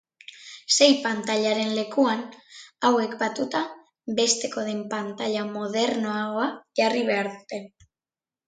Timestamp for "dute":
7.37-7.63